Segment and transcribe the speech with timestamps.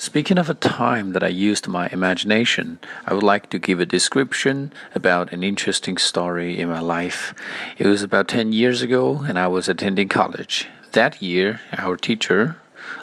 [0.00, 3.84] Speaking of a time that I used my imagination, I would like to give a
[3.84, 7.34] description about an interesting story in my life.
[7.76, 10.68] It was about 10 years ago, and I was attending college.
[10.92, 12.56] That year, our teacher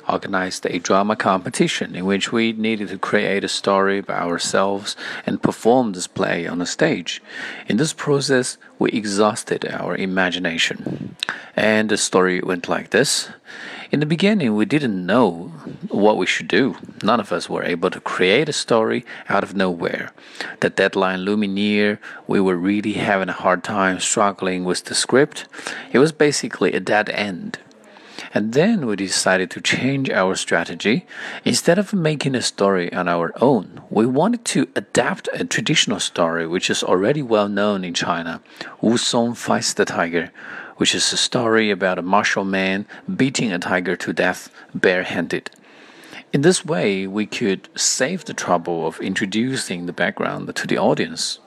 [0.07, 4.95] organized a drama competition in which we needed to create a story by ourselves
[5.25, 7.21] and perform this play on a stage.
[7.67, 11.15] In this process, we exhausted our imagination.
[11.55, 13.29] And the story went like this.
[13.89, 15.53] In the beginning, we didn't know
[15.89, 16.75] what we should do.
[17.01, 20.11] None of us were able to create a story out of nowhere.
[20.59, 25.45] The deadline looming near, we were really having a hard time struggling with the script.
[25.93, 27.59] It was basically a dead end.
[28.33, 31.05] And then we decided to change our strategy.
[31.45, 36.45] Instead of making a story on our own, we wanted to adapt a traditional story
[36.47, 38.41] which is already well known in China
[38.81, 40.31] Wu Song Fights the Tiger,
[40.77, 45.49] which is a story about a martial man beating a tiger to death barehanded.
[46.33, 51.39] In this way, we could save the trouble of introducing the background to the audience.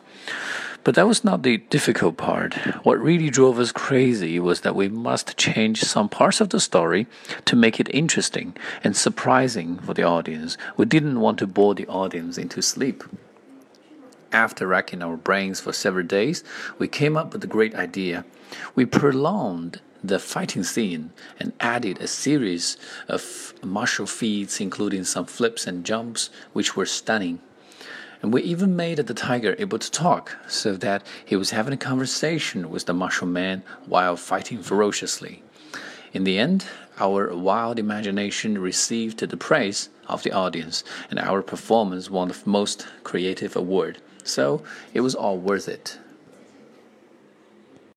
[0.82, 2.54] But that was not the difficult part.
[2.84, 7.06] What really drove us crazy was that we must change some parts of the story
[7.44, 10.56] to make it interesting and surprising for the audience.
[10.78, 13.04] We didn't want to bore the audience into sleep.
[14.32, 16.44] After racking our brains for several days,
[16.78, 18.24] we came up with a great idea.
[18.74, 25.66] We prolonged the fighting scene and added a series of martial feats, including some flips
[25.66, 27.40] and jumps, which were stunning.
[28.22, 31.78] And we even made the tiger able to talk, so that he was having a
[31.78, 35.42] conversation with the martial man while fighting ferociously.
[36.12, 36.66] In the end,
[36.98, 42.86] our wild imagination received the praise of the audience, and our performance won the most
[43.04, 43.98] creative award.
[44.24, 45.98] So it was all worth it.